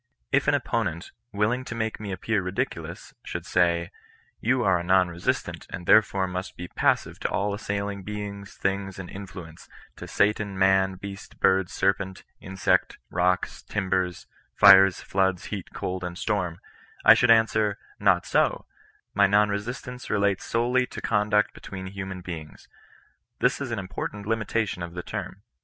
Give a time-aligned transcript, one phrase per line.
[0.31, 3.91] If an opponent, will ing to make me appear ridiculous, should say
[4.41, 8.97] —"You are a non resistant, and therefore must be passive to all assailing beings, things,
[8.97, 14.25] and influences, to satan, man, beast, bird, serpent, insect, rocks, timbers,
[14.55, 16.59] fires, floods, heat, cold, and storm,"—
[17.05, 18.65] I should answer, not so;
[19.13, 22.67] my non resistance relates solely to conduct between h\mian beings.
[23.37, 25.43] This is an important limitation of the term.